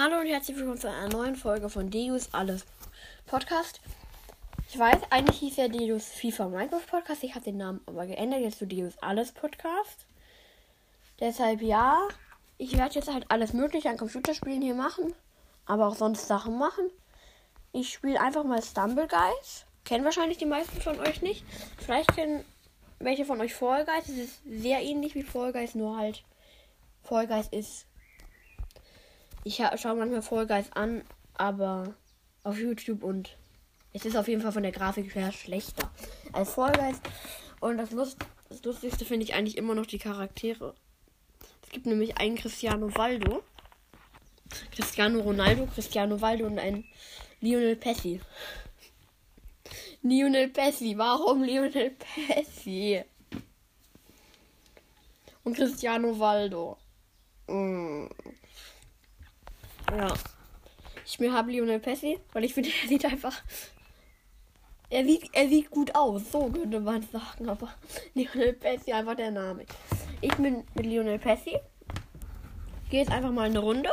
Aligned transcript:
Hallo 0.00 0.20
und 0.20 0.28
herzlich 0.28 0.56
willkommen 0.56 0.78
zu 0.78 0.88
einer 0.88 1.08
neuen 1.08 1.34
Folge 1.34 1.68
von 1.68 1.90
Deus 1.90 2.32
Alles 2.32 2.64
Podcast. 3.26 3.80
Ich 4.68 4.78
weiß, 4.78 5.00
eigentlich 5.10 5.40
hieß 5.40 5.56
ja 5.56 5.66
Deus 5.66 6.04
FIFA 6.12 6.50
Minecraft 6.50 6.86
Podcast. 6.88 7.24
Ich 7.24 7.34
habe 7.34 7.44
den 7.44 7.56
Namen 7.56 7.80
aber 7.84 8.06
geändert 8.06 8.42
jetzt 8.42 8.60
zu 8.60 8.68
Deus 8.68 8.92
Alles 9.00 9.32
Podcast. 9.32 10.06
Deshalb 11.18 11.62
ja, 11.62 11.98
ich 12.58 12.78
werde 12.78 12.94
jetzt 12.94 13.12
halt 13.12 13.28
alles 13.28 13.52
Mögliche 13.54 13.90
an 13.90 13.96
Computerspielen 13.96 14.62
hier 14.62 14.76
machen, 14.76 15.14
aber 15.66 15.88
auch 15.88 15.96
sonst 15.96 16.28
Sachen 16.28 16.56
machen. 16.56 16.88
Ich 17.72 17.92
spiele 17.92 18.20
einfach 18.20 18.44
mal 18.44 18.62
Stumble 18.62 19.08
Guys. 19.08 19.66
Kennen 19.84 20.04
wahrscheinlich 20.04 20.38
die 20.38 20.46
meisten 20.46 20.80
von 20.80 21.00
euch 21.00 21.22
nicht. 21.22 21.44
Vielleicht 21.76 22.14
kennen 22.14 22.44
welche 23.00 23.24
von 23.24 23.40
euch 23.40 23.52
Fall 23.52 23.84
Guys. 23.84 24.08
Es 24.08 24.16
ist 24.16 24.42
sehr 24.46 24.80
ähnlich 24.80 25.16
wie 25.16 25.24
Fall 25.24 25.52
Guys, 25.52 25.74
nur 25.74 25.96
halt 25.96 26.22
Fall 27.02 27.26
Guys 27.26 27.48
ist 27.48 27.87
ich 29.48 29.62
schaue 29.80 29.96
manchmal 29.96 30.20
Fall 30.20 30.46
Guys 30.46 30.70
an, 30.72 31.02
aber 31.32 31.94
auf 32.44 32.58
YouTube 32.58 33.02
und 33.02 33.38
es 33.94 34.04
ist 34.04 34.14
auf 34.14 34.28
jeden 34.28 34.42
Fall 34.42 34.52
von 34.52 34.62
der 34.62 34.72
Grafik 34.72 35.14
her 35.14 35.32
schlechter 35.32 35.90
als 36.34 36.50
Fall 36.52 36.72
Guys. 36.72 37.00
Und 37.60 37.78
das, 37.78 37.90
Lust, 37.92 38.18
das 38.50 38.62
Lustigste 38.62 39.06
finde 39.06 39.24
ich 39.24 39.32
eigentlich 39.32 39.56
immer 39.56 39.74
noch 39.74 39.86
die 39.86 39.98
Charaktere. 39.98 40.74
Es 41.62 41.70
gibt 41.70 41.86
nämlich 41.86 42.18
einen 42.18 42.36
Cristiano 42.36 42.94
Valdo, 42.94 43.42
Cristiano 44.70 45.20
Ronaldo, 45.20 45.66
Cristiano 45.74 46.20
Valdo 46.20 46.44
und 46.44 46.58
einen 46.58 46.84
Lionel 47.40 47.76
Pessi. 47.76 48.20
Lionel 50.02 50.48
Pessi, 50.48 50.98
warum 50.98 51.42
Lionel 51.42 51.96
Pessi? 52.26 53.02
Und 55.42 55.56
Cristiano 55.56 56.18
Valdo. 56.18 56.76
Mm. 57.46 58.08
Ja. 59.90 60.14
Ich 61.04 61.18
mir 61.18 61.32
habe 61.32 61.50
Lionel 61.50 61.80
Pessi, 61.80 62.18
weil 62.32 62.44
ich 62.44 62.54
finde, 62.54 62.70
er 62.82 62.88
sieht 62.88 63.04
einfach. 63.04 63.42
Er 64.90 65.04
sieht, 65.04 65.28
er 65.32 65.48
sieht 65.48 65.70
gut 65.70 65.94
aus, 65.94 66.30
so 66.32 66.48
könnte 66.50 66.80
man 66.80 67.02
sagen, 67.02 67.48
aber 67.48 67.68
Lionel 68.14 68.54
Pessi 68.54 68.92
einfach 68.92 69.16
der 69.16 69.30
Name. 69.30 69.64
Ich 70.20 70.34
bin 70.34 70.64
mit 70.74 70.86
Lionel 70.86 71.18
Pessi. 71.18 71.58
Gehe 72.90 73.00
jetzt 73.00 73.12
einfach 73.12 73.30
mal 73.30 73.46
eine 73.46 73.58
Runde. 73.58 73.90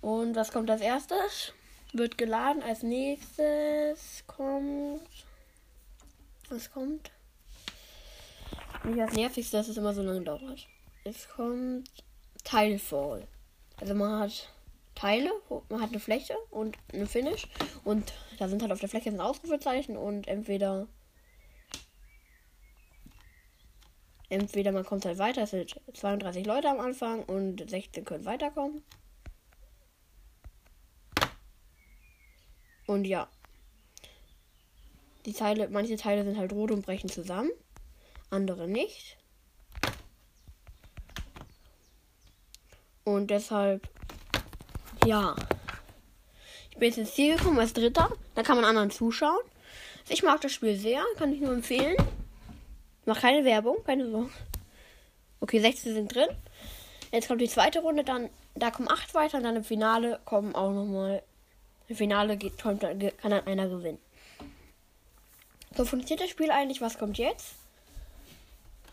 Und 0.00 0.34
was 0.34 0.50
kommt 0.50 0.70
als 0.70 0.80
erstes? 0.80 1.52
Wird 1.92 2.16
geladen. 2.16 2.62
Als 2.62 2.82
nächstes 2.82 4.24
kommt. 4.26 5.02
Was 6.48 6.70
kommt? 6.70 7.10
Nicht 8.84 9.00
als 9.00 9.12
nervigste, 9.12 9.58
dass 9.58 9.68
es 9.68 9.76
immer 9.76 9.92
so 9.92 10.02
lange 10.02 10.22
dauert. 10.22 10.66
Es 11.04 11.28
kommt 11.28 11.90
Teilfall. 12.44 13.26
Also 13.80 13.94
man 13.94 14.20
hat 14.20 14.48
Teile, 14.94 15.30
man 15.68 15.80
hat 15.80 15.90
eine 15.90 16.00
Fläche 16.00 16.34
und 16.50 16.76
eine 16.92 17.06
Finish 17.06 17.46
und 17.84 18.12
da 18.38 18.48
sind 18.48 18.62
halt 18.62 18.72
auf 18.72 18.80
der 18.80 18.88
Fläche 18.88 19.10
ein 19.10 19.20
Ausrufezeichen 19.20 19.96
und 19.96 20.26
entweder 20.26 20.88
entweder 24.28 24.72
man 24.72 24.84
kommt 24.84 25.04
halt 25.04 25.18
weiter, 25.18 25.42
es 25.42 25.50
sind 25.50 25.80
32 25.94 26.44
Leute 26.44 26.68
am 26.68 26.80
Anfang 26.80 27.24
und 27.24 27.68
16 27.70 28.04
können 28.04 28.24
weiterkommen. 28.24 28.82
Und 32.86 33.04
ja. 33.04 33.28
Die 35.26 35.32
Teile, 35.32 35.68
manche 35.68 35.96
Teile 35.96 36.24
sind 36.24 36.38
halt 36.38 36.52
rot 36.52 36.70
und 36.70 36.84
brechen 36.84 37.10
zusammen, 37.10 37.50
andere 38.30 38.66
nicht. 38.66 39.18
Und 43.08 43.30
deshalb, 43.30 43.88
ja. 45.06 45.34
Ich 46.70 46.76
bin 46.76 46.88
jetzt 46.88 46.98
ins 46.98 47.14
Ziel 47.14 47.38
gekommen 47.38 47.58
als 47.58 47.72
Dritter. 47.72 48.10
Da 48.34 48.42
kann 48.42 48.56
man 48.56 48.66
anderen 48.66 48.90
zuschauen. 48.90 49.40
Ich 50.10 50.22
mag 50.22 50.42
das 50.42 50.52
Spiel 50.52 50.76
sehr, 50.76 51.02
kann 51.16 51.32
ich 51.32 51.40
nur 51.40 51.54
empfehlen. 51.54 51.96
Mach 53.06 53.18
keine 53.18 53.46
Werbung, 53.46 53.82
keine 53.82 54.10
Sorge. 54.10 54.28
Okay, 55.40 55.58
16 55.58 55.94
sind 55.94 56.14
drin. 56.14 56.28
Jetzt 57.10 57.28
kommt 57.28 57.40
die 57.40 57.48
zweite 57.48 57.80
Runde, 57.80 58.04
dann 58.04 58.28
da 58.54 58.70
kommen 58.70 58.90
8 58.90 59.14
weiter 59.14 59.38
und 59.38 59.44
dann 59.44 59.56
im 59.56 59.64
Finale 59.64 60.20
kommen 60.26 60.54
auch 60.54 60.72
nochmal. 60.72 61.22
Im 61.88 61.96
Finale 61.96 62.36
geht, 62.36 62.58
kann 62.58 62.78
dann 62.78 63.10
einer 63.22 63.68
gewinnen. 63.70 64.00
So 65.74 65.86
funktioniert 65.86 66.24
das 66.24 66.30
Spiel 66.30 66.50
eigentlich. 66.50 66.82
Was 66.82 66.98
kommt 66.98 67.16
jetzt? 67.16 67.54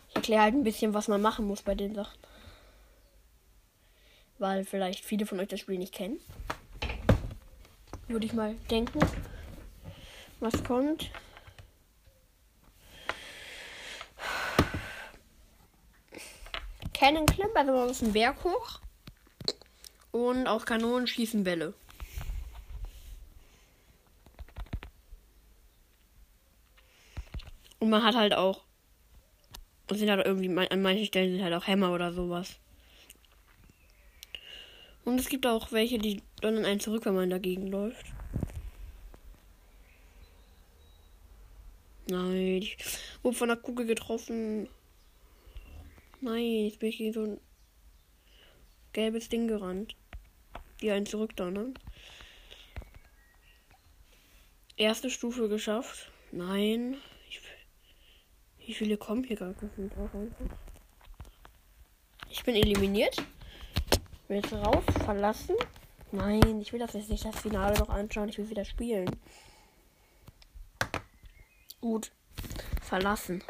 Ich 0.08 0.16
erkläre 0.16 0.40
halt 0.40 0.54
ein 0.54 0.64
bisschen, 0.64 0.94
was 0.94 1.06
man 1.06 1.20
machen 1.20 1.46
muss 1.46 1.60
bei 1.60 1.74
den 1.74 1.94
Sachen 1.94 2.18
weil 4.38 4.64
vielleicht 4.64 5.04
viele 5.04 5.26
von 5.26 5.40
euch 5.40 5.48
das 5.48 5.60
Spiel 5.60 5.78
nicht 5.78 5.94
kennen. 5.94 6.20
Würde 8.08 8.26
ich 8.26 8.32
mal 8.32 8.54
denken. 8.70 9.00
Was 10.40 10.62
kommt? 10.62 11.10
Cannon 16.92 17.26
Climb, 17.26 17.54
also 17.54 17.72
man 17.72 17.88
muss 17.88 18.02
einen 18.02 18.12
Berg 18.12 18.42
hoch. 18.44 18.80
Und 20.12 20.46
aus 20.46 20.64
Kanonen 20.64 21.06
schießen 21.06 21.44
Bälle. 21.44 21.74
Und 27.78 27.90
man 27.90 28.02
hat 28.02 28.14
halt 28.14 28.34
auch. 28.34 28.62
Sind 29.90 30.10
halt 30.10 30.26
irgendwie, 30.26 30.48
an 30.48 30.82
manchen 30.82 31.06
Stellen 31.06 31.32
sind 31.32 31.44
halt 31.44 31.54
auch 31.54 31.66
Hämmer 31.66 31.92
oder 31.92 32.12
sowas. 32.12 32.58
Und 35.06 35.20
es 35.20 35.28
gibt 35.28 35.46
auch 35.46 35.70
welche, 35.70 35.98
die 35.98 36.20
donnern 36.40 36.64
einen 36.64 36.80
zurück, 36.80 37.06
wenn 37.06 37.14
man 37.14 37.30
dagegen 37.30 37.68
läuft. 37.68 38.06
Nein, 42.08 42.58
ich 42.60 42.76
wurde 43.22 43.36
von 43.36 43.46
der 43.46 43.56
Kugel 43.56 43.86
getroffen. 43.86 44.68
Nein, 46.20 46.64
jetzt 46.64 46.80
bin 46.80 46.88
ich 46.88 46.98
gegen 46.98 47.12
so 47.12 47.22
ein 47.22 47.40
gelbes 48.92 49.28
Ding 49.28 49.46
gerannt. 49.46 49.94
Die 50.80 50.90
einen 50.90 51.06
zurückdonnern. 51.06 51.78
Erste 54.76 55.08
Stufe 55.08 55.48
geschafft. 55.48 56.10
Nein. 56.32 56.96
Ich, 57.30 57.40
wie 58.58 58.74
viele 58.74 58.96
kommen 58.96 59.22
hier 59.22 59.36
gar 59.36 59.50
nicht? 59.50 59.60
Ich 62.28 62.42
bin 62.42 62.56
eliminiert. 62.56 63.24
Jetzt 64.28 64.52
raus, 64.52 64.82
verlassen. 65.04 65.54
Nein, 66.10 66.60
ich 66.60 66.72
will 66.72 66.80
das 66.80 66.94
jetzt 66.94 67.10
nicht 67.10 67.24
das 67.24 67.36
Finale 67.36 67.78
noch 67.78 67.88
anschauen. 67.88 68.28
Ich 68.28 68.38
will 68.38 68.50
wieder 68.50 68.64
spielen. 68.64 69.08
Gut. 71.80 72.10
Verlassen. 72.82 73.42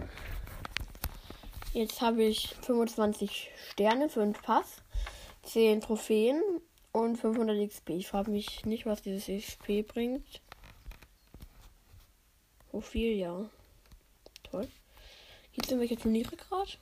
Jetzt 1.72 2.00
habe 2.02 2.24
ich 2.24 2.54
25 2.62 3.50
Sterne, 3.70 4.08
5 4.08 4.42
Pass, 4.42 4.82
10 5.44 5.80
Trophäen 5.80 6.42
und 6.92 7.16
500 7.16 7.68
XP. 7.68 7.90
Ich 7.90 8.08
frage 8.08 8.30
mich 8.30 8.64
nicht, 8.66 8.84
was 8.84 9.02
dieses 9.02 9.26
XP 9.26 9.86
bringt. 9.86 10.42
Viel, 12.80 13.16
ja. 13.16 13.48
Toll. 14.42 14.68
Gibt 15.52 15.66
es 15.66 15.72
irgendwelche 15.72 15.96
Turniere 15.96 16.36
gerade? 16.36 16.72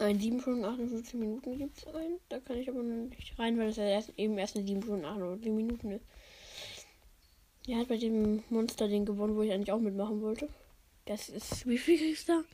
Ein 0.00 0.18
7 0.18 0.40
Stunden 0.40 0.64
58 0.64 1.14
Minuten 1.14 1.56
gibt 1.58 1.76
es 1.76 1.86
ein. 1.94 2.18
Da 2.30 2.40
kann 2.40 2.56
ich 2.56 2.70
aber 2.70 2.82
nicht 2.82 3.38
rein, 3.38 3.58
weil 3.58 3.68
es 3.68 3.76
ja 3.76 3.84
erst, 3.84 4.14
eben 4.16 4.38
erst 4.38 4.56
eine 4.56 4.66
7 4.66 4.82
Stunden 4.82 5.04
58 5.04 5.52
Minuten 5.52 5.92
ist. 5.92 6.06
Er 7.68 7.76
hat 7.78 7.88
bei 7.88 7.98
dem 7.98 8.42
Monster 8.48 8.88
den 8.88 9.04
gewonnen, 9.04 9.36
wo 9.36 9.42
ich 9.42 9.52
eigentlich 9.52 9.72
auch 9.72 9.78
mitmachen 9.78 10.22
wollte. 10.22 10.48
Das 11.04 11.28
ist, 11.28 11.66
wie 11.66 11.76
viel 11.76 12.12
ist 12.12 12.30
da? 12.30 12.44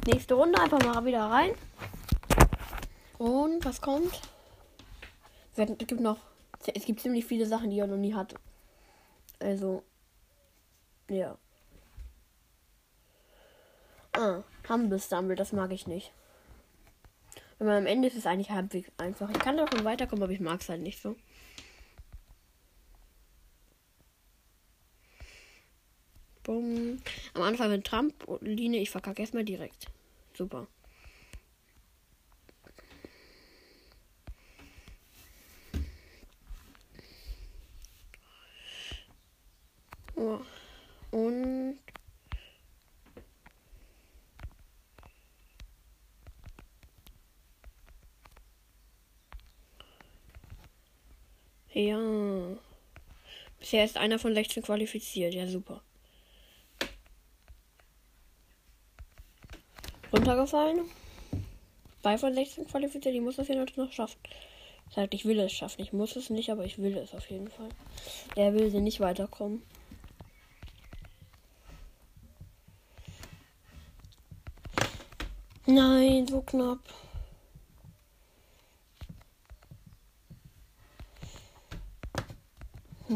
Nächste 0.07 0.33
Runde 0.33 0.59
einfach 0.59 0.83
mal 0.83 1.05
wieder 1.05 1.25
rein. 1.25 1.51
Und 3.19 3.63
was 3.63 3.81
kommt? 3.81 4.19
Es 5.55 5.87
gibt 5.87 6.01
noch. 6.01 6.17
Es 6.73 6.85
gibt 6.85 7.01
ziemlich 7.01 7.25
viele 7.25 7.45
Sachen, 7.45 7.69
die 7.69 7.77
er 7.77 7.85
noch 7.85 7.97
nie 7.97 8.15
hatte. 8.15 8.37
Also, 9.43 9.83
ja. 11.09 11.37
Ah, 14.13 14.43
Humble 14.69 14.99
Stumble, 14.99 15.35
das 15.35 15.51
mag 15.51 15.71
ich 15.73 15.85
nicht. 15.85 16.13
Aber 17.59 17.73
am 17.75 17.85
Ende 17.85 18.07
ist 18.07 18.15
es 18.15 18.25
eigentlich 18.25 18.51
halbwegs 18.51 18.89
einfach. 18.97 19.29
Ich 19.29 19.39
kann 19.39 19.57
davon 19.57 19.83
weiterkommen, 19.83 20.23
aber 20.23 20.31
ich 20.31 20.39
mag 20.39 20.61
es 20.61 20.69
halt 20.69 20.81
nicht 20.81 21.01
so. 21.01 21.17
Bumm. 26.43 27.01
Am 27.33 27.41
Anfang 27.41 27.69
mit 27.69 27.85
Trampoline, 27.85 28.77
ich 28.77 28.89
verkacke 28.91 29.21
erstmal 29.21 29.43
direkt. 29.43 29.87
Super. 30.33 30.67
Oh. 40.15 40.39
Und. 41.11 41.77
Ja. 51.73 51.99
Bisher 53.59 53.85
ist 53.85 53.97
einer 53.97 54.19
von 54.19 54.33
16 54.33 54.63
qualifiziert. 54.63 55.33
Ja, 55.33 55.47
super. 55.47 55.81
Runtergefallen. 60.11 60.81
Bei 62.01 62.17
von 62.17 62.33
16 62.33 62.67
qualifiziert. 62.67 63.15
Die 63.15 63.21
muss 63.21 63.37
das 63.37 63.47
hier 63.47 63.65
noch 63.75 63.91
schaffen. 63.91 64.19
Heißt, 64.95 65.13
ich 65.13 65.25
will 65.25 65.39
es 65.39 65.51
schaffen. 65.51 65.81
Ich 65.81 65.91
muss 65.93 66.15
es 66.15 66.29
nicht, 66.29 66.51
aber 66.51 66.65
ich 66.65 66.77
will 66.77 66.95
es 66.97 67.15
auf 67.15 67.29
jeden 67.31 67.49
Fall. 67.49 67.69
Der 68.35 68.53
will 68.53 68.69
sie 68.69 68.81
nicht 68.81 68.99
weiterkommen. 68.99 69.63
Nein, 75.65 76.27
so 76.27 76.41
knapp. 76.41 76.79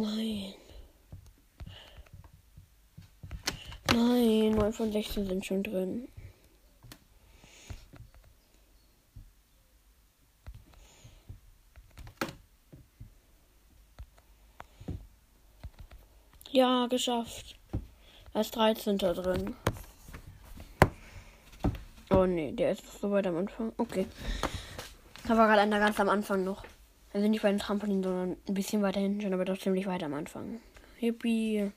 Nein. 0.01 0.53
Nein, 3.91 4.51
9 4.51 4.73
von 4.73 4.91
16 4.91 5.25
sind 5.27 5.45
schon 5.45 5.63
drin. 5.63 6.07
Ja, 16.51 16.88
geschafft. 16.88 17.55
Als 18.33 18.51
13. 18.51 18.97
drin. 18.99 19.55
Oh 22.11 22.25
nee, 22.25 22.51
der 22.51 22.73
ist 22.73 22.99
so 22.99 23.09
weit 23.11 23.25
am 23.25 23.38
Anfang. 23.38 23.73
Okay. 23.77 24.05
Da 25.27 25.35
war 25.38 25.47
gerade 25.47 25.61
einer 25.61 25.79
ganz 25.79 25.99
am 25.99 26.09
Anfang 26.09 26.44
noch. 26.44 26.63
Also 27.17 27.29
nicht 27.29 27.41
bei 27.41 27.49
den 27.49 27.57
Trampolin, 27.57 28.03
sondern 28.03 28.37
ein 28.47 28.53
bisschen 28.53 28.83
weiter 28.83 28.99
hinten 28.99 29.21
schon, 29.21 29.33
aber 29.33 29.43
doch 29.43 29.57
ziemlich 29.57 29.87
weit 29.87 30.03
am 30.03 30.13
Anfang. 30.13 30.61
Hippie. 30.97 31.71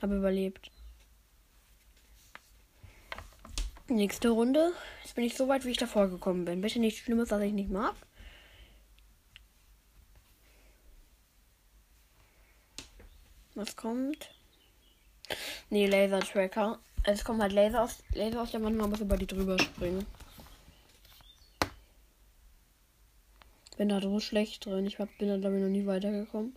Hab 0.00 0.12
überlebt. 0.12 0.70
Nächste 3.88 4.28
Runde. 4.28 4.70
Jetzt 5.02 5.16
bin 5.16 5.24
ich 5.24 5.36
so 5.36 5.48
weit, 5.48 5.64
wie 5.64 5.72
ich 5.72 5.78
davor 5.78 6.06
gekommen 6.06 6.44
bin. 6.44 6.60
Bitte 6.60 6.78
nichts 6.78 7.00
Schlimmes, 7.00 7.32
was 7.32 7.42
ich 7.42 7.52
nicht 7.52 7.70
mag. 7.70 7.96
Was 13.56 13.74
kommt? 13.74 14.30
Nee, 15.70 15.86
Laser 15.88 16.20
Tracker. 16.20 16.78
Es 17.02 17.24
kommt 17.24 17.42
halt 17.42 17.52
Laser 17.52 17.82
aus, 17.82 18.04
Laser 18.12 18.42
aus 18.42 18.52
der 18.52 18.62
Wand, 18.62 18.76
man 18.76 18.90
muss 18.90 19.00
über 19.00 19.16
die 19.16 19.26
drüber 19.26 19.58
springen. 19.58 20.06
Bin 23.78 23.90
da 23.90 24.00
so 24.00 24.18
schlecht 24.18 24.66
drin. 24.66 24.86
Ich 24.86 24.98
hab, 24.98 25.08
bin 25.18 25.28
da 25.28 25.36
glaube 25.36 25.56
ich 25.56 25.62
noch 25.62 25.68
nie 25.68 25.86
weitergekommen. 25.86 26.52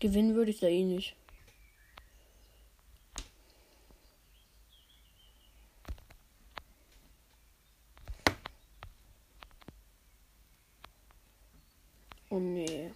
Gewinnen 0.00 0.34
würde 0.34 0.50
ich 0.50 0.60
da 0.60 0.66
eh 0.66 0.84
nicht. 0.84 1.16
Oh 12.28 12.38
nee. 12.38 12.92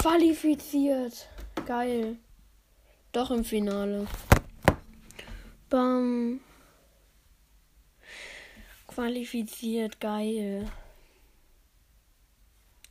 Qualifiziert. 0.00 1.28
Geil. 1.64 2.16
Doch 3.12 3.30
im 3.30 3.44
Finale. 3.44 4.08
Bam. 5.68 6.40
Qualifiziert. 8.90 10.00
Geil. 10.00 10.68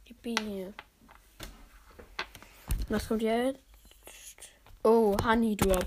Yippie. 0.08 0.74
Was 2.88 3.08
kommt 3.08 3.22
jetzt? 3.22 3.60
Oh, 4.84 5.16
Honey 5.24 5.58
Drop. 5.58 5.86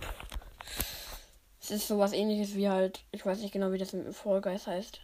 Es 1.60 1.70
ist 1.70 1.88
sowas 1.88 2.12
ähnliches 2.12 2.54
wie 2.54 2.68
halt, 2.68 3.02
ich 3.10 3.24
weiß 3.24 3.38
nicht 3.38 3.52
genau, 3.52 3.72
wie 3.72 3.78
das 3.78 3.94
im 3.94 4.12
Guys 4.12 4.66
heißt. 4.66 5.00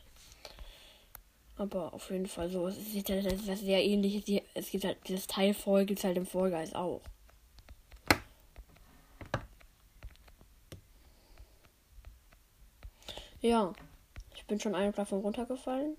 Aber 1.57 1.95
auf 1.95 2.11
jeden 2.11 2.27
Fall 2.27 2.51
so. 2.51 2.67
Es 2.67 2.77
ist 2.77 3.09
halt 3.09 3.25
etwas 3.25 3.61
sehr 3.61 3.83
ähnliches. 3.83 4.43
Es 4.53 4.71
gibt 4.71 4.85
halt 4.85 4.99
dieses 5.09 5.27
Teil 5.27 5.55
voll, 5.55 5.87
gibt 5.87 6.05
halt 6.05 6.19
im 6.19 6.27
Guys 6.51 6.75
auch. 6.75 7.01
Ja. 13.41 13.73
Bin 14.49 14.59
schon 14.59 14.75
eine 14.75 14.93
Plattform 14.93 15.21
runtergefallen. 15.21 15.97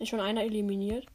Ist 0.00 0.08
schon 0.08 0.18
einer 0.20 0.42
eliminiert. 0.42 1.06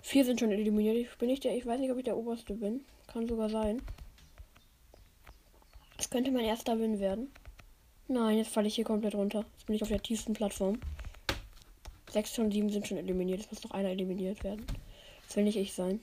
Vier 0.00 0.24
sind 0.26 0.38
schon 0.38 0.52
eliminiert. 0.52 0.94
Ich 0.96 1.16
bin 1.16 1.28
nicht 1.28 1.42
der, 1.42 1.56
ich 1.56 1.64
weiß 1.64 1.80
nicht, 1.80 1.90
ob 1.90 1.96
ich 1.96 2.04
der 2.04 2.18
oberste 2.18 2.54
bin. 2.54 2.84
Kann 3.06 3.26
sogar 3.26 3.48
sein. 3.48 3.80
Könnte 6.12 6.30
mein 6.30 6.44
erster 6.44 6.78
Win 6.78 7.00
werden. 7.00 7.32
Nein, 8.06 8.36
jetzt 8.36 8.52
falle 8.52 8.68
ich 8.68 8.74
hier 8.74 8.84
komplett 8.84 9.14
runter. 9.14 9.46
Jetzt 9.54 9.64
bin 9.64 9.76
ich 9.76 9.82
auf 9.82 9.88
der 9.88 10.02
tiefsten 10.02 10.34
Plattform. 10.34 10.78
Sechs 12.10 12.32
von 12.32 12.52
sieben 12.52 12.68
sind 12.68 12.86
schon 12.86 12.98
eliminiert. 12.98 13.40
Es 13.40 13.50
muss 13.50 13.64
noch 13.64 13.70
einer 13.70 13.88
eliminiert 13.88 14.44
werden. 14.44 14.66
Das 15.26 15.36
will 15.36 15.44
nicht 15.44 15.56
ich 15.56 15.72
sein. 15.72 16.02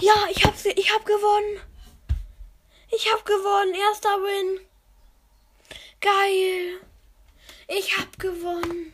Ja, 0.00 0.14
ich 0.32 0.44
hab, 0.44 0.52
ich 0.64 0.92
hab 0.92 1.06
gewonnen. 1.06 1.60
Ich 2.90 3.12
hab 3.12 3.24
gewonnen. 3.24 3.72
Erster 3.72 4.08
Win. 4.08 4.66
Geil. 6.00 6.80
Ich 7.68 7.96
hab 7.96 8.18
gewonnen. 8.18 8.92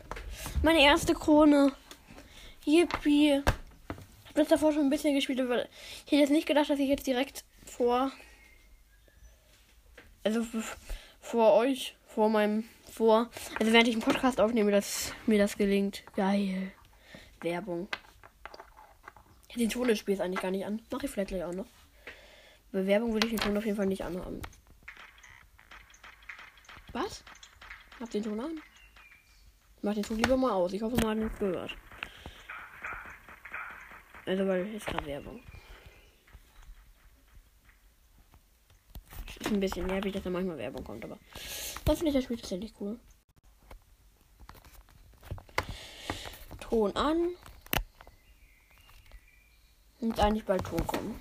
Meine 0.63 0.83
erste 0.83 1.15
Krone. 1.15 1.73
Yippie. 2.67 3.43
Ich 3.43 4.29
habe 4.29 4.35
das 4.35 4.49
davor 4.49 4.75
schon 4.75 4.83
ein 4.83 4.91
bisschen 4.91 5.15
gespielt, 5.15 5.41
aber 5.41 5.65
ich 5.65 6.13
hätte 6.13 6.17
jetzt 6.17 6.31
nicht 6.31 6.47
gedacht, 6.47 6.69
dass 6.69 6.79
ich 6.79 6.91
jetzt 6.91 7.07
direkt 7.07 7.43
vor. 7.65 8.13
Also 10.23 10.45
vor 11.21 11.55
euch, 11.55 11.97
vor 12.07 12.29
meinem. 12.29 12.65
Vor. 12.91 13.31
Also 13.59 13.73
während 13.73 13.89
ich 13.89 13.95
einen 13.95 14.03
Podcast 14.03 14.41
aufnehme, 14.41 14.73
dass 14.73 15.13
mir 15.27 15.39
das 15.39 15.57
gelingt. 15.57 16.03
Geil. 16.17 16.73
Werbung. 17.41 17.89
Den 19.57 19.71
Ton 19.71 19.89
des 19.89 19.99
Spiels 19.99 20.21
eigentlich 20.21 20.41
gar 20.41 20.51
nicht 20.51 20.67
an. 20.67 20.83
Mache 20.91 21.07
ich 21.07 21.11
vielleicht 21.11 21.29
gleich 21.29 21.45
auch 21.45 21.53
noch. 21.53 21.67
Bewerbung 22.73 23.13
würde 23.13 23.27
ich 23.27 23.33
den 23.35 23.41
Ton 23.41 23.57
auf 23.57 23.65
jeden 23.65 23.77
Fall 23.77 23.87
nicht 23.87 24.05
anhaben. 24.05 24.43
Was? 26.93 27.25
Hab 27.99 28.11
den 28.11 28.23
Ton 28.23 28.41
an? 28.41 28.61
Mach 29.83 29.95
den 29.95 30.03
Ton 30.03 30.19
lieber 30.19 30.37
mal 30.37 30.53
aus. 30.53 30.73
Ich 30.73 30.83
hoffe, 30.83 30.97
man 30.97 31.09
hat 31.09 31.17
ihn 31.19 31.39
gehört. 31.39 31.77
Also, 34.27 34.47
weil 34.47 34.75
ist 34.75 34.87
gerade 34.87 35.07
Werbung. 35.07 35.41
Ist 39.27 39.39
ein 39.51 39.61
bisschen 39.61 39.87
nervig, 39.87 40.13
dass 40.13 40.23
da 40.23 40.31
manchmal 40.31 40.59
Werbung 40.59 40.85
kommt, 40.85 41.05
aber 41.05 41.19
das 41.85 41.99
finde 41.99 42.09
ich 42.09 42.15
das 42.15 42.25
Spiel 42.25 42.37
tatsächlich 42.37 42.73
cool. 42.81 42.99
Ton 46.61 46.95
an. 46.97 47.29
Und 50.01 50.19
eigentlich 50.19 50.45
bald 50.45 50.65
Ton 50.65 50.87
kommen. 50.87 51.21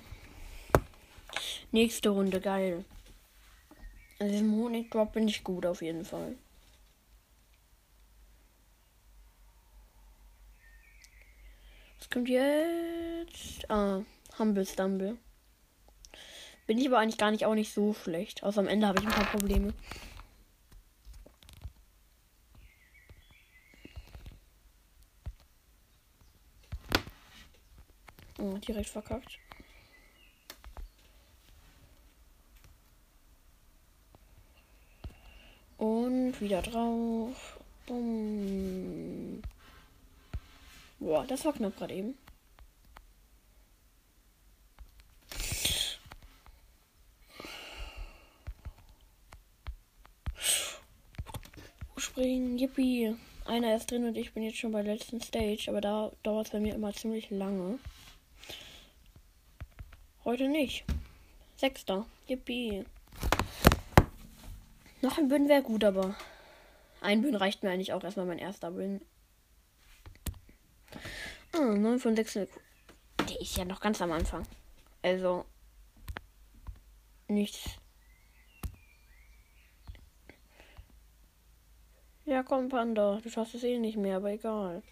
Nächste 1.72 2.10
Runde, 2.10 2.40
geil. 2.40 2.84
Also 4.18 4.36
im 4.36 4.54
Honigdrop 4.54 5.12
bin 5.12 5.28
ich 5.28 5.44
gut 5.44 5.66
auf 5.66 5.82
jeden 5.82 6.04
Fall. 6.04 6.36
Was 11.98 12.10
kommt 12.10 12.28
jetzt? 12.28 13.70
Ah, 13.70 14.02
Humble 14.38 14.66
Stumble. 14.66 15.18
Bin 16.70 16.78
ich 16.78 16.86
aber 16.86 17.00
eigentlich 17.00 17.18
gar 17.18 17.32
nicht 17.32 17.46
auch 17.46 17.56
nicht 17.56 17.74
so 17.74 17.94
schlecht. 17.94 18.44
Außer 18.44 18.60
am 18.60 18.68
Ende 18.68 18.86
habe 18.86 19.00
ich 19.00 19.04
ein 19.04 19.10
paar 19.10 19.24
Probleme. 19.24 19.74
Oh, 28.38 28.56
direkt 28.58 28.88
verkackt. 28.88 29.40
Und 35.76 36.40
wieder 36.40 36.62
drauf. 36.62 37.58
Bumm. 37.86 39.42
Boah, 41.00 41.26
das 41.26 41.44
war 41.44 41.52
knapp 41.52 41.76
gerade 41.76 41.94
eben. 41.94 42.16
Springen, 52.20 52.58
yippie. 52.58 53.16
Einer 53.46 53.74
ist 53.74 53.90
drin 53.90 54.04
und 54.04 54.14
ich 54.14 54.34
bin 54.34 54.42
jetzt 54.42 54.58
schon 54.58 54.72
bei 54.72 54.82
der 54.82 54.92
letzten 54.92 55.22
Stage, 55.22 55.64
aber 55.68 55.80
da 55.80 56.12
dauert 56.22 56.48
es 56.48 56.52
bei 56.52 56.60
mir 56.60 56.74
immer 56.74 56.92
ziemlich 56.92 57.30
lange. 57.30 57.78
Heute 60.26 60.46
nicht. 60.48 60.84
Sechster. 61.56 62.04
Yippie. 62.28 62.84
Noch 65.00 65.16
ein 65.16 65.28
Bin 65.28 65.48
wäre 65.48 65.62
gut, 65.62 65.82
aber 65.82 66.14
ein 67.00 67.22
Bin 67.22 67.34
reicht 67.34 67.62
mir 67.62 67.70
eigentlich 67.70 67.94
auch 67.94 68.04
erstmal 68.04 68.26
mein 68.26 68.38
erster 68.38 68.70
Bin. 68.72 69.00
Ah, 71.54 71.74
9 71.74 72.00
von 72.00 72.14
6. 72.14 72.34
Der 72.34 72.48
ist 73.40 73.56
ja 73.56 73.64
noch 73.64 73.80
ganz 73.80 74.02
am 74.02 74.12
Anfang. 74.12 74.46
Also. 75.00 75.46
Nichts. 77.28 77.78
Ja, 82.30 82.44
komm, 82.44 82.68
Panda. 82.68 83.18
Du 83.20 83.28
schaffst 83.28 83.56
es 83.56 83.64
eh 83.64 83.76
nicht 83.76 83.96
mehr, 83.96 84.18
aber 84.18 84.30
egal. 84.30 84.84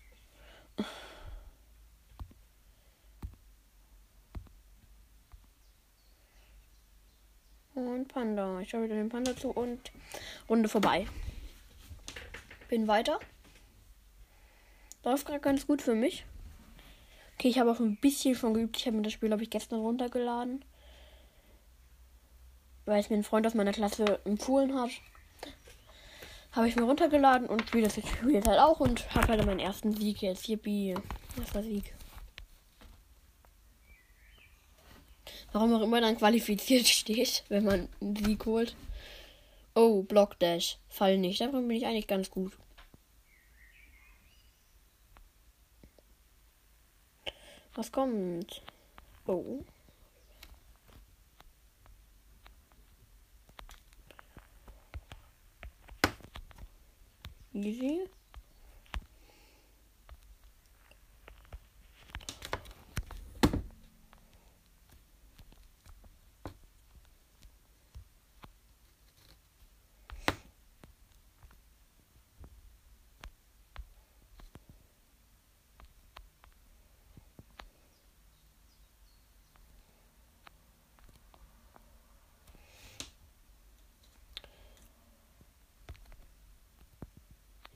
Und 7.77 8.09
Panda. 8.09 8.59
Ich 8.61 8.71
schaue 8.71 8.83
wieder 8.83 8.97
den 8.97 9.09
Panda 9.09 9.37
zu 9.37 9.51
und 9.51 9.93
Runde 10.49 10.69
vorbei. 10.69 11.07
Bin 12.69 12.89
weiter. 12.89 13.21
Läuft 15.05 15.27
gerade 15.27 15.39
ganz 15.39 15.65
gut 15.65 15.81
für 15.81 15.95
mich. 15.95 16.27
Okay, 17.37 17.51
ich 17.51 17.61
habe 17.61 17.71
auch 17.71 17.79
ein 17.79 17.99
bisschen 17.99 18.35
schon 18.35 18.55
geübt. 18.55 18.77
Ich 18.79 18.87
habe 18.87 18.97
mir 18.97 19.05
das 19.05 19.13
Spiel, 19.13 19.29
glaube 19.29 19.45
ich, 19.45 19.51
gestern 19.51 19.79
runtergeladen. 19.79 20.65
Weil 22.85 22.99
es 22.99 23.11
mir 23.11 23.17
ein 23.17 23.23
Freund 23.23 23.47
aus 23.47 23.55
meiner 23.55 23.71
Klasse 23.71 24.19
empfohlen 24.25 24.75
hat. 24.75 24.91
Habe 26.59 26.67
ich 26.67 26.75
mir 26.75 26.83
runtergeladen 26.83 27.47
und 27.47 27.69
spiele 27.69 27.85
das 27.85 27.95
jetzt 27.95 28.49
halt 28.49 28.59
auch 28.59 28.81
und 28.81 29.15
habe 29.15 29.29
halt 29.29 29.47
meinen 29.47 29.61
ersten 29.61 29.93
Sieg 29.95 30.23
jetzt. 30.23 30.49
Yippie. 30.49 30.97
Erster 31.39 31.63
Sieg. 31.63 31.95
Warum 35.53 35.73
auch 35.73 35.83
immer 35.83 36.01
dann 36.01 36.19
qualifiziert 36.19 36.89
steht, 36.89 37.45
wenn 37.49 37.65
man 37.65 37.89
einen 38.01 38.17
Sieg 38.17 38.45
holt. 38.45 38.75
Oh, 39.77 40.03
Block 40.03 40.37
Dash. 40.41 40.79
Fall 40.89 41.19
nicht. 41.19 41.41
Davon 41.41 41.69
bin 41.69 41.77
ich 41.77 41.87
eigentlich 41.87 42.09
ganz 42.09 42.29
gut. 42.29 42.53
Was 47.77 47.93
kommt? 47.93 48.63
Oh. 49.29 49.63
Easy. 57.59 58.09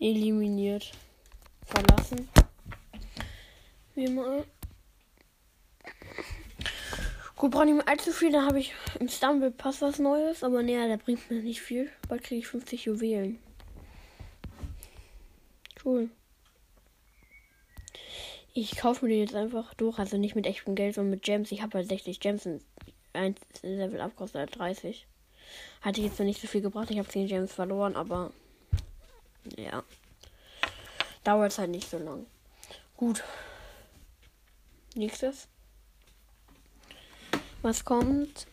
Eliminiert. 0.02 0.92
Verlassen. 1.64 2.28
Wie 3.94 4.08
mal. 4.08 4.44
Gut, 7.36 7.50
brauche 7.50 7.64
nicht 7.66 7.74
mehr 7.74 7.88
allzu 7.88 8.12
viel. 8.12 8.32
Da 8.32 8.44
habe 8.44 8.60
ich 8.60 8.74
im 8.98 9.08
Stumble 9.08 9.50
Pass 9.50 9.80
was 9.80 9.98
Neues. 9.98 10.42
Aber 10.42 10.62
näher, 10.62 10.88
der 10.88 10.96
bringt 10.96 11.30
mir 11.30 11.42
nicht 11.42 11.60
viel. 11.60 11.90
Bald 12.08 12.24
kriege 12.24 12.40
ich 12.40 12.48
50 12.48 12.84
Juwelen. 12.84 13.38
Cool. 15.84 16.10
Ich 18.54 18.76
kaufe 18.76 19.04
mir 19.04 19.12
den 19.12 19.20
jetzt 19.20 19.34
einfach 19.34 19.72
durch. 19.74 19.98
Also 19.98 20.18
nicht 20.18 20.34
mit 20.34 20.46
echtem 20.46 20.74
Geld, 20.74 20.94
sondern 20.94 21.10
mit 21.10 21.22
Gems. 21.22 21.52
Ich 21.52 21.62
habe 21.62 21.78
halt 21.78 21.88
60 21.88 22.20
Gems 22.20 22.48
1 23.12 23.40
Level 23.62 24.00
up 24.00 24.16
kostet 24.16 24.56
30. 24.58 25.06
Hatte 25.80 26.00
jetzt 26.00 26.18
noch 26.18 26.26
nicht 26.26 26.40
so 26.40 26.46
viel 26.46 26.60
gebracht. 26.60 26.90
Ich 26.90 26.98
habe 26.98 27.08
10 27.08 27.28
Gems 27.28 27.52
verloren, 27.52 27.96
aber 27.96 28.32
ja. 29.56 29.81
Dauert 31.24 31.56
halt 31.58 31.70
nicht 31.70 31.88
so 31.88 31.98
lang. 31.98 32.26
Gut. 32.96 33.22
Nächstes. 34.94 35.48
Was 37.62 37.84
kommt? 37.84 38.46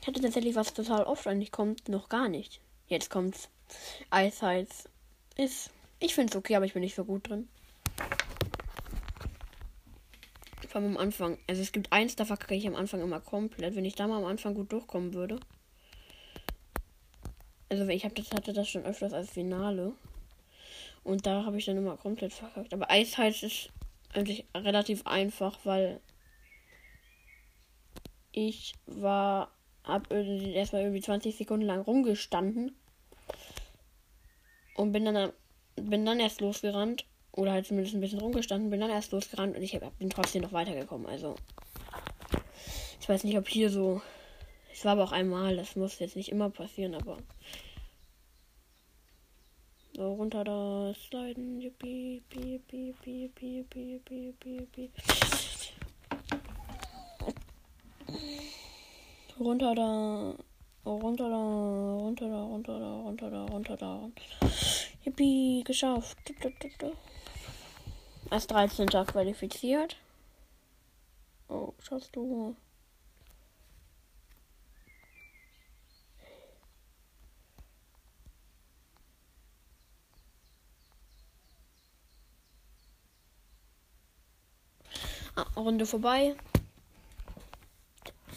Ich 0.00 0.06
hatte 0.06 0.20
tatsächlich 0.20 0.54
was 0.54 0.74
total 0.74 1.04
oft 1.04 1.26
eigentlich 1.26 1.52
kommt, 1.52 1.88
noch 1.88 2.08
gar 2.08 2.28
nicht. 2.28 2.60
Jetzt 2.88 3.10
kommt's. 3.10 3.48
Eyesight 4.10 4.68
ist. 5.36 5.70
Ich 5.98 6.14
finde 6.14 6.30
es 6.30 6.36
okay, 6.36 6.56
aber 6.56 6.64
ich 6.64 6.74
bin 6.74 6.82
nicht 6.82 6.94
so 6.94 7.04
gut 7.04 7.28
drin. 7.28 7.48
Vor 10.68 10.82
allem 10.82 10.96
am 10.96 11.02
Anfang. 11.02 11.38
Also 11.46 11.62
es 11.62 11.72
gibt 11.72 11.92
eins, 11.92 12.16
da 12.16 12.24
verkacke 12.24 12.54
ich 12.54 12.66
am 12.66 12.74
Anfang 12.74 13.00
immer 13.00 13.20
komplett. 13.20 13.76
Wenn 13.76 13.84
ich 13.84 13.94
da 13.94 14.06
mal 14.06 14.18
am 14.18 14.26
Anfang 14.26 14.54
gut 14.54 14.70
durchkommen 14.72 15.14
würde. 15.14 15.40
Also 17.68 17.86
ich 17.88 18.04
habe 18.04 18.14
das 18.14 18.30
hatte 18.32 18.52
das 18.52 18.68
schon 18.68 18.84
öfters 18.84 19.12
als 19.12 19.30
Finale. 19.30 19.94
Und 21.06 21.24
da 21.24 21.44
habe 21.44 21.56
ich 21.56 21.64
dann 21.64 21.76
immer 21.76 21.96
komplett 21.96 22.32
verkackt. 22.32 22.74
Aber 22.74 22.90
Eisheiz 22.90 23.44
ist 23.44 23.70
eigentlich 24.12 24.44
relativ 24.56 25.06
einfach, 25.06 25.56
weil 25.62 26.00
ich 28.32 28.74
war, 28.86 29.52
hab 29.84 30.10
erstmal 30.12 30.82
irgendwie 30.82 31.00
20 31.00 31.36
Sekunden 31.36 31.64
lang 31.64 31.82
rumgestanden 31.82 32.74
und 34.74 34.90
bin 34.90 35.04
dann, 35.04 35.32
bin 35.76 36.04
dann 36.04 36.18
erst 36.18 36.40
losgerannt 36.40 37.06
oder 37.30 37.52
halt 37.52 37.66
zumindest 37.66 37.94
ein 37.94 38.00
bisschen 38.00 38.20
rumgestanden, 38.20 38.70
bin 38.70 38.80
dann 38.80 38.90
erst 38.90 39.12
losgerannt 39.12 39.56
und 39.56 39.62
ich 39.62 39.76
hab, 39.76 39.96
bin 40.00 40.10
trotzdem 40.10 40.42
noch 40.42 40.52
weitergekommen. 40.52 41.06
Also 41.06 41.36
ich 43.00 43.08
weiß 43.08 43.22
nicht, 43.22 43.38
ob 43.38 43.46
hier 43.46 43.70
so, 43.70 44.02
es 44.72 44.84
war 44.84 44.92
aber 44.92 45.04
auch 45.04 45.12
einmal, 45.12 45.54
das 45.54 45.76
muss 45.76 46.00
jetzt 46.00 46.16
nicht 46.16 46.32
immer 46.32 46.50
passieren, 46.50 46.96
aber 46.96 47.18
so, 49.96 50.14
runter 50.14 50.44
da, 50.44 50.92
sliden. 50.92 51.58
Yippie, 51.58 52.20
yippie, 52.20 52.44
yippie, 52.44 52.82
yippie, 52.82 53.48
yippie, 53.56 53.80
yippie, 53.92 54.18
yippie, 54.26 54.60
yippie. 54.60 54.90
Runter 59.38 59.74
da, 59.74 60.34
runter 60.84 61.30
da, 61.30 61.40
runter 62.02 62.28
da, 62.28 62.42
runter 62.44 62.78
da, 62.78 62.90
runter 63.04 63.30
da, 63.30 63.46
runter 63.46 63.76
da. 63.76 64.10
Yippie, 65.04 65.64
geschafft. 65.64 66.18
Als 68.28 68.46
13. 68.46 68.88
qualifiziert. 69.06 69.96
Oh, 71.48 71.72
schaffst 71.78 72.14
du. 72.14 72.54
Runde 85.56 85.86
vorbei. 85.86 86.36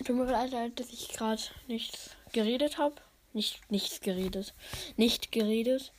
Tut 0.06 0.16
mir 0.16 0.26
leid, 0.26 0.80
dass 0.80 0.92
ich 0.92 1.10
gerade 1.10 1.42
nichts 1.68 2.16
geredet 2.32 2.78
habe. 2.78 2.96
Nicht, 3.34 3.70
nichts 3.70 4.02
geredet. 4.02 4.54
Nicht 4.98 5.32
geredet. 5.32 5.94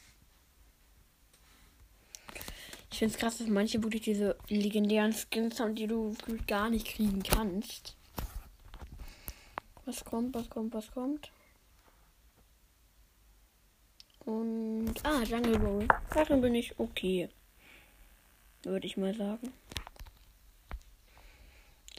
Ich 2.90 2.98
finde 2.98 3.14
es 3.14 3.20
krass, 3.20 3.38
dass 3.38 3.46
manche 3.46 3.82
wirklich 3.82 4.02
diese 4.02 4.36
legendären 4.48 5.12
Skins 5.12 5.60
haben, 5.60 5.74
die 5.74 5.86
du 5.86 6.14
gar 6.46 6.70
nicht 6.70 6.86
kriegen 6.86 7.22
kannst. 7.22 7.96
Was 9.84 10.04
kommt, 10.04 10.34
was 10.34 10.50
kommt, 10.50 10.74
was 10.74 10.90
kommt? 10.90 11.30
Und. 14.24 14.94
Ah, 15.02 15.22
Jungle 15.22 15.56
Roll. 15.56 15.88
Darin 16.12 16.40
bin 16.40 16.54
ich 16.54 16.78
okay. 16.78 17.28
Würde 18.62 18.86
ich 18.86 18.96
mal 18.96 19.14
sagen. 19.14 19.52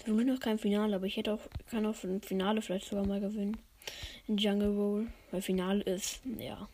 Für 0.04 0.14
mich 0.14 0.26
noch 0.26 0.40
kein 0.40 0.58
Finale, 0.58 0.96
aber 0.96 1.06
ich 1.06 1.18
hätte 1.18 1.34
auch, 1.34 1.42
kann 1.70 1.86
auch 1.86 2.04
ein 2.04 2.22
Finale 2.22 2.62
vielleicht 2.62 2.88
sogar 2.88 3.06
mal 3.06 3.20
gewinnen. 3.20 3.58
In 4.28 4.38
Jungle 4.38 4.72
Bowl. 4.72 5.08
Weil 5.30 5.42
Finale 5.42 5.82
ist, 5.84 6.22
ja. 6.38 6.68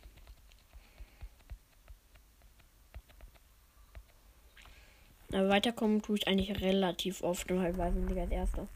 Aber 5.34 5.50
weiterkommen 5.50 6.01
tue 6.01 6.17
ich 6.17 6.27
eigentlich 6.27 6.62
relativ 6.62 7.22
oft 7.22 7.51
und 7.51 7.60
halt 7.60 7.77
weiß 7.77 7.93
ich 8.10 8.19
als 8.19 8.31
Erster. 8.31 8.67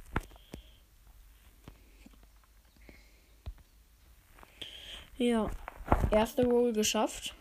Ja. 5.18 5.50
Erste 6.12 6.46
Roll 6.46 6.74
geschafft. 6.74 7.36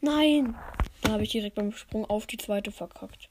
Nein! 0.00 0.56
Da 1.02 1.12
habe 1.12 1.22
ich 1.22 1.30
direkt 1.30 1.54
beim 1.54 1.72
Sprung 1.72 2.04
auf 2.06 2.26
die 2.26 2.38
zweite 2.38 2.72
verkackt. 2.72 3.28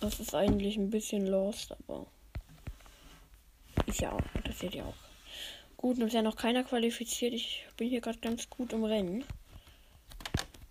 Das 0.00 0.18
ist 0.18 0.34
eigentlich 0.34 0.76
ein 0.76 0.90
bisschen 0.90 1.26
lost, 1.26 1.72
aber 1.72 2.06
ist 3.86 4.00
ja 4.00 4.12
auch, 4.12 4.34
interessiert 4.34 4.74
ja 4.74 4.84
auch. 4.84 4.94
Gut, 5.76 5.98
und 5.98 6.06
ist 6.06 6.14
ja 6.14 6.22
noch 6.22 6.36
keiner 6.36 6.64
qualifiziert. 6.64 7.34
Ich 7.34 7.66
bin 7.76 7.88
hier 7.88 8.00
gerade 8.00 8.18
ganz 8.18 8.48
gut 8.48 8.72
im 8.72 8.84
Rennen. 8.84 9.24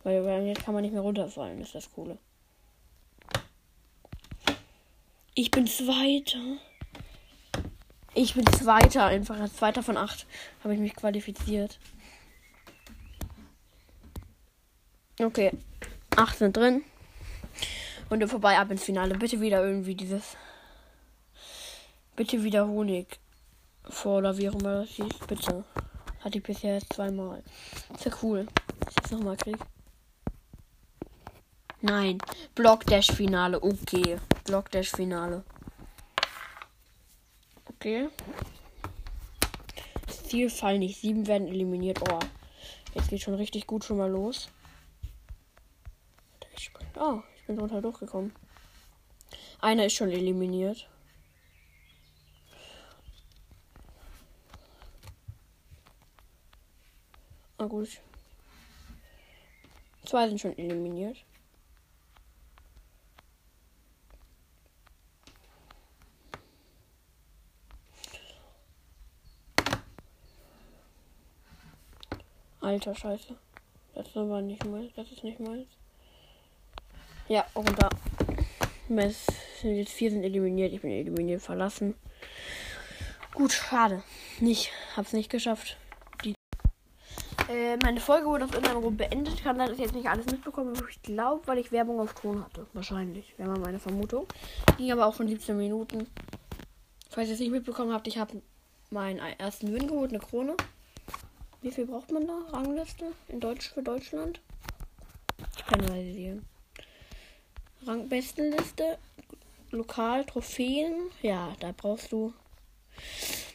Weil, 0.03 0.24
weil 0.25 0.48
jetzt 0.48 0.63
kann 0.63 0.74
man 0.74 0.83
nicht 0.83 0.93
mehr 0.93 1.01
runterfallen, 1.01 1.62
ist 1.62 1.75
das 1.75 1.91
Coole. 1.91 2.17
Ich 5.36 5.51
bin 5.51 5.67
Zweiter. 5.67 6.57
Ich 8.15 8.33
bin 8.33 8.45
Zweiter, 8.48 9.05
einfach 9.05 9.39
als 9.39 9.55
Zweiter 9.55 9.83
von 9.83 9.98
acht 9.98 10.25
habe 10.63 10.74
ich 10.74 10.79
mich 10.79 10.95
qualifiziert. 10.95 11.79
Okay, 15.19 15.51
acht 16.15 16.38
sind 16.38 16.57
drin. 16.57 16.83
Und 18.09 18.27
vorbei 18.27 18.57
ab 18.57 18.71
ins 18.71 18.83
Finale. 18.83 19.15
Bitte 19.15 19.39
wieder 19.39 19.63
irgendwie 19.63 19.95
dieses. 19.95 20.35
Bitte 22.15 22.43
wieder 22.43 22.67
Honig. 22.67 23.19
Vor 23.87 24.17
oder 24.17 24.37
wie 24.37 24.49
auch 24.49 24.55
immer 24.55 24.81
das 24.81 24.89
hieß. 24.89 25.19
Bitte. 25.27 25.63
Hatte 26.21 26.37
ich 26.37 26.43
bisher 26.43 26.75
jetzt 26.75 26.93
zweimal. 26.93 27.43
Ist 27.93 28.05
ja 28.05 28.11
cool. 28.23 28.47
Ich 28.89 28.95
jetzt 28.95 29.11
nochmal 29.11 29.37
krieg. 29.37 29.57
Nein. 31.81 32.17
Block 32.55 32.85
Dash 32.85 33.11
Finale. 33.11 33.61
Okay. 33.61 34.17
Block 34.43 34.71
Dash 34.71 34.91
Finale. 34.91 35.43
Okay. 37.69 38.09
Ziel 40.07 40.49
fallen 40.49 40.79
nicht. 40.79 40.99
Sieben 40.99 41.27
werden 41.27 41.47
eliminiert. 41.47 41.99
Oh. 42.11 42.19
Jetzt 42.95 43.09
geht 43.09 43.21
schon 43.21 43.35
richtig 43.35 43.67
gut 43.67 43.83
schon 43.83 43.97
mal 43.97 44.09
los. 44.09 44.49
Oh, 47.01 47.21
bin 47.49 47.57
drunter 47.57 47.81
durchgekommen. 47.81 48.31
Einer 49.59 49.87
ist 49.87 49.93
schon 49.93 50.11
eliminiert. 50.11 50.87
Ah 57.57 57.65
gut. 57.65 57.89
Zwei 60.05 60.27
sind 60.27 60.39
schon 60.39 60.55
eliminiert. 60.59 61.25
Alter 72.61 72.93
Scheiße. 72.93 73.35
Das 73.95 74.07
ist 74.07 74.17
aber 74.17 74.39
nicht 74.41 74.63
mal. 74.65 74.87
Das 74.95 75.11
ist 75.11 75.23
nicht 75.23 75.39
meins. 75.39 75.78
Ja, 77.29 77.45
runter. 77.55 77.89
Es 78.89 79.27
sind 79.62 79.75
jetzt 79.75 79.91
vier 79.91 80.09
sind 80.09 80.24
eliminiert. 80.24 80.74
Ich 80.74 80.81
bin 80.81 80.89
eliminiert 80.89 81.43
verlassen. 81.43 81.93
Gut, 83.36 83.51
schade. 83.51 84.01
Nicht. 84.39 84.71
Hab's 84.98 85.13
nicht 85.13 85.29
geschafft. 85.29 85.77
Die 86.25 86.33
äh, 87.48 87.77
meine 87.83 88.00
Folge 88.00 88.25
wurde 88.25 88.45
auf 88.45 88.53
irgendeinem 88.53 88.81
Grund 88.81 88.98
beendet. 88.98 89.43
Kann 89.43 89.57
sein, 89.57 89.69
dass 89.69 89.77
jetzt 89.77 89.93
nicht 89.93 90.09
alles 90.09 90.25
mitbekommen 90.25 90.75
aber 90.75 90.89
ich 90.89 91.03
glaube, 91.03 91.45
weil 91.45 91.60
ich 91.60 91.71
Werbung 91.71 91.99
auf 91.99 92.15
Ton 92.15 92.43
hatte. 92.43 92.65
Wahrscheinlich. 92.73 93.38
Wäre 93.38 93.49
mal 93.49 93.60
meine 93.60 93.77
Vermutung. 93.77 94.25
Ging 94.77 94.91
aber 94.91 95.06
auch 95.06 95.13
von 95.13 95.27
17 95.27 95.56
Minuten. 95.56 96.08
Falls 97.12 97.27
ihr 97.27 97.36
es 97.36 97.39
nicht 97.39 97.51
mitbekommen 97.51 97.93
habt, 97.93 98.08
ich 98.08 98.17
habe 98.17 98.41
meinen 98.89 99.19
ersten 99.19 99.71
Win 99.71 99.88
geholt, 99.88 100.10
eine 100.10 100.19
Krone. 100.19 100.58
Wie 101.62 101.69
viel 101.69 101.86
braucht 101.86 102.12
man 102.12 102.25
da? 102.25 102.39
Rangliste 102.53 103.06
in 103.27 103.39
Deutsch 103.39 103.69
für 103.69 103.84
Deutschland? 103.84 104.41
Ich 105.56 105.65
kann 105.67 105.82
realisieren. 105.82 106.43
Rangbestenliste. 107.85 108.97
Lokal 109.71 110.25
Trophäen. 110.25 110.93
Ja, 111.21 111.53
da 111.59 111.71
brauchst 111.75 112.11
du 112.11 112.33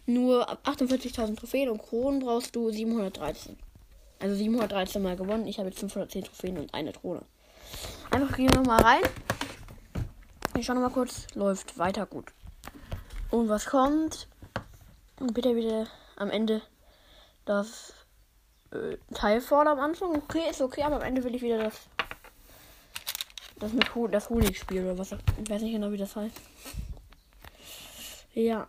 nur 0.06 0.48
48.000 0.64 1.36
Trophäen 1.36 1.68
und 1.68 1.82
Kronen 1.82 2.20
brauchst 2.20 2.54
du 2.54 2.70
713. 2.70 3.56
Also 4.20 4.36
713 4.36 5.02
mal 5.02 5.16
gewonnen. 5.16 5.46
Ich 5.46 5.58
habe 5.58 5.68
jetzt 5.68 5.80
510 5.80 6.24
Trophäen 6.24 6.58
und 6.58 6.72
eine 6.72 6.92
Krone. 6.92 7.22
Einfach 8.10 8.36
gehen 8.36 8.48
wir 8.50 8.60
nochmal 8.60 8.82
rein. 8.82 9.02
Ich 10.56 10.66
schaue 10.66 10.76
nochmal 10.76 10.92
kurz. 10.92 11.26
Läuft 11.34 11.78
weiter 11.78 12.06
gut. 12.06 12.26
Und 13.30 13.48
was 13.48 13.66
kommt? 13.66 14.28
Und 15.18 15.34
bitte 15.34 15.56
wieder 15.56 15.86
am 16.16 16.30
Ende 16.30 16.62
das 17.44 17.92
äh, 18.70 18.96
Teilvorder 19.12 19.72
am 19.72 19.80
Anfang. 19.80 20.14
Okay, 20.14 20.48
ist 20.50 20.62
okay, 20.62 20.82
aber 20.82 20.96
am 20.96 21.02
Ende 21.02 21.24
will 21.24 21.34
ich 21.34 21.42
wieder 21.42 21.58
das 21.58 21.88
das 23.64 23.72
mit 23.72 23.94
Ho 23.94 24.06
das 24.06 24.28
Honigspiel 24.28 24.84
oder 24.84 24.98
was. 24.98 25.12
Ich 25.12 25.48
weiß 25.50 25.62
nicht 25.62 25.72
genau, 25.72 25.90
wie 25.90 25.96
das 25.96 26.14
heißt. 26.14 26.38
Ja. 28.34 28.68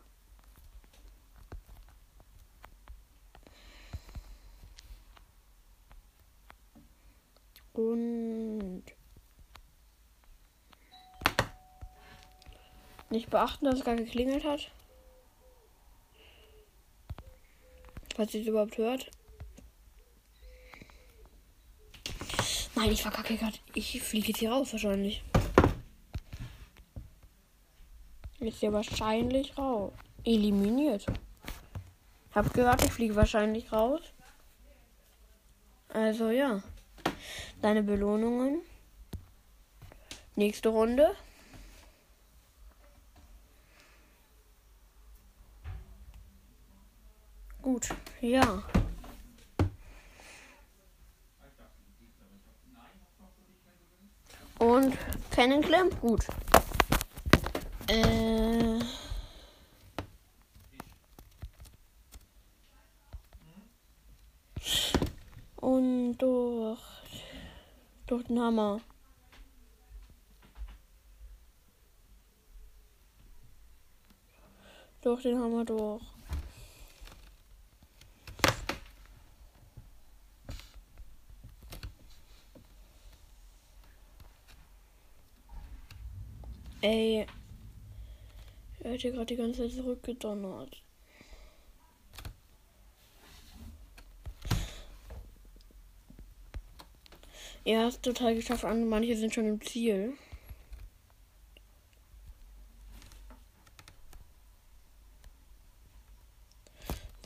Und 7.74 8.84
nicht 13.10 13.30
beachten, 13.30 13.66
dass 13.66 13.76
es 13.76 13.84
gar 13.84 13.98
geklingelt 13.98 14.46
hat. 14.46 14.72
Falls 18.16 18.34
ihr 18.34 18.42
es 18.42 18.48
überhaupt 18.48 18.78
hört. 18.78 19.12
Nein, 22.86 22.94
ich 22.94 23.02
verkacke 23.02 23.36
gerade. 23.36 23.58
Ich 23.74 24.00
fliege 24.00 24.28
jetzt 24.28 24.38
hier 24.38 24.52
raus 24.52 24.72
wahrscheinlich. 24.72 25.24
Jetzt 28.38 28.60
hier 28.60 28.72
wahrscheinlich 28.72 29.58
raus. 29.58 29.92
Eliminiert. 30.24 31.08
Hab 32.36 32.54
gehört, 32.54 32.86
ich 32.86 32.92
fliege 32.92 33.16
wahrscheinlich 33.16 33.72
raus. 33.72 34.02
Also 35.90 36.30
ja. 36.30 36.62
Deine 37.60 37.82
Belohnungen. 37.82 38.62
Nächste 40.36 40.70
Runde. 40.70 41.16
Gut, 47.64 47.90
ja. 48.22 48.62
Und 54.60 54.98
Pennenclamp, 55.32 56.00
gut. 56.00 56.26
Äh. 57.88 58.80
Und 65.58 66.18
durch, 66.18 66.80
durch 68.08 68.24
den 68.26 68.40
Hammer. 68.40 68.80
Durch 75.02 75.22
den 75.24 75.40
Hammer 75.40 75.66
durch. 75.66 76.15
Ey. 86.86 87.26
Er 88.82 88.94
hat 88.94 89.02
hier 89.02 89.12
gerade 89.12 89.26
die 89.26 89.36
ganze 89.38 89.62
Zeit 89.62 89.72
zurückgedonnert. 89.72 90.84
Er 97.64 97.88
ist 97.88 98.04
total 98.04 98.36
geschafft 98.36 98.66
an, 98.66 98.88
manche 98.88 99.18
sind 99.18 99.34
schon 99.34 99.48
im 99.48 99.62
Ziel. 99.62 100.14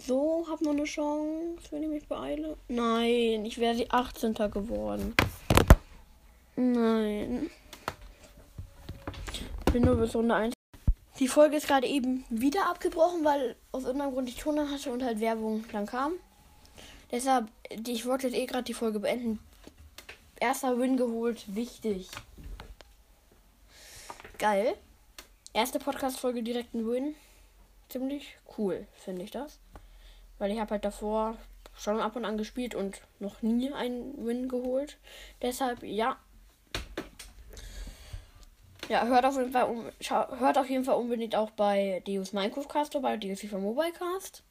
So, 0.07 0.47
hab 0.49 0.61
noch 0.61 0.71
eine 0.71 0.85
Chance, 0.85 1.69
wenn 1.71 1.83
ich 1.83 1.89
mich 1.89 2.07
beeile. 2.07 2.55
Nein, 2.69 3.43
ich 3.43 3.57
wäre 3.57 3.75
die 3.75 3.91
18. 3.91 4.35
geworden. 4.35 5.13
Nein 6.55 7.49
nur 9.77 9.95
bis 9.97 10.15
Runde 10.15 10.33
1. 10.33 10.53
Die 11.19 11.27
Folge 11.27 11.57
ist 11.57 11.67
gerade 11.67 11.85
eben 11.85 12.25
wieder 12.29 12.67
abgebrochen, 12.69 13.23
weil 13.23 13.55
aus 13.71 13.83
irgendeinem 13.83 14.13
Grund 14.13 14.29
ich 14.29 14.37
Ton 14.37 14.57
hatte 14.71 14.91
und 14.91 15.03
halt 15.03 15.19
Werbung 15.19 15.63
dann 15.71 15.85
kam. 15.85 16.13
Deshalb, 17.11 17.47
ich 17.69 18.05
wollte 18.05 18.27
jetzt 18.27 18.35
eh 18.35 18.45
gerade 18.45 18.63
die 18.63 18.73
Folge 18.73 18.99
beenden. 18.99 19.39
Erster 20.39 20.79
Win 20.79 20.97
geholt. 20.97 21.43
Wichtig. 21.53 22.09
Geil. 24.39 24.73
Erste 25.53 25.79
Podcast-Folge 25.79 26.41
direkt 26.41 26.73
ein 26.73 26.87
Win. 26.87 27.15
Ziemlich 27.89 28.37
cool, 28.57 28.87
finde 28.93 29.23
ich 29.23 29.31
das. 29.31 29.59
Weil 30.39 30.51
ich 30.51 30.59
habe 30.59 30.71
halt 30.71 30.85
davor 30.85 31.35
schon 31.75 31.99
ab 31.99 32.15
und 32.15 32.25
an 32.25 32.37
gespielt 32.37 32.73
und 32.73 33.01
noch 33.19 33.41
nie 33.41 33.71
einen 33.71 34.25
Win 34.25 34.49
geholt. 34.49 34.97
Deshalb, 35.41 35.83
ja. 35.83 36.17
Ja, 38.89 39.05
hört 39.05 39.23
auf 39.23 39.37
jeden 39.37 39.51
Fall, 39.51 39.69
um, 39.69 39.85
hört 40.39 40.57
auf 40.57 40.69
jeden 40.69 40.83
Fall 40.83 40.95
unbedingt 40.95 41.35
auch 41.35 41.51
bei 41.51 42.01
Deus 42.07 42.33
Minecraft 42.33 42.67
Cast 42.67 42.99
bei 42.99 43.17
Deus 43.17 43.39
FIFA 43.39 43.59
Mobile 43.59 43.91
Cast. 43.91 44.41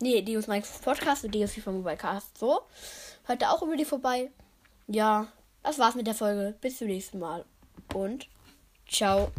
Nee, 0.00 0.22
Deus 0.22 0.46
Minecraft 0.46 0.80
Podcast 0.82 1.24
und 1.24 1.34
Deus 1.34 1.52
FIFA 1.52 1.72
Mobile 1.72 1.96
Cast. 1.96 2.38
So. 2.38 2.62
Hört 3.24 3.42
da 3.42 3.50
auch 3.50 3.62
unbedingt 3.62 3.88
vorbei. 3.88 4.30
Ja, 4.88 5.28
das 5.62 5.78
war's 5.78 5.94
mit 5.94 6.06
der 6.06 6.14
Folge. 6.14 6.54
Bis 6.60 6.78
zum 6.78 6.88
nächsten 6.88 7.18
Mal. 7.18 7.44
Und 7.94 8.28
ciao. 8.88 9.30